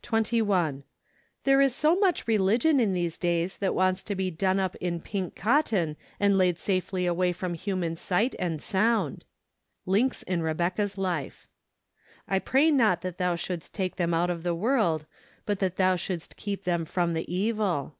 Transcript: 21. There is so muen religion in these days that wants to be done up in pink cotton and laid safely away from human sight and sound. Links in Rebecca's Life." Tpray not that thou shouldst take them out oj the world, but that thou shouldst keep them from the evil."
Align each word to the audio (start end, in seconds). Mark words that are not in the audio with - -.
21. 0.00 0.84
There 1.44 1.60
is 1.60 1.74
so 1.74 1.94
muen 1.96 2.26
religion 2.26 2.80
in 2.80 2.94
these 2.94 3.18
days 3.18 3.58
that 3.58 3.74
wants 3.74 4.02
to 4.02 4.14
be 4.14 4.30
done 4.30 4.58
up 4.58 4.74
in 4.76 5.00
pink 5.02 5.36
cotton 5.36 5.98
and 6.18 6.38
laid 6.38 6.58
safely 6.58 7.04
away 7.04 7.34
from 7.34 7.52
human 7.52 7.94
sight 7.94 8.34
and 8.38 8.62
sound. 8.62 9.26
Links 9.84 10.22
in 10.22 10.40
Rebecca's 10.40 10.96
Life." 10.96 11.46
Tpray 12.30 12.72
not 12.72 13.02
that 13.02 13.18
thou 13.18 13.36
shouldst 13.36 13.74
take 13.74 13.96
them 13.96 14.14
out 14.14 14.30
oj 14.30 14.42
the 14.44 14.54
world, 14.54 15.04
but 15.44 15.58
that 15.58 15.76
thou 15.76 15.94
shouldst 15.94 16.36
keep 16.36 16.64
them 16.64 16.86
from 16.86 17.12
the 17.12 17.30
evil." 17.30 17.96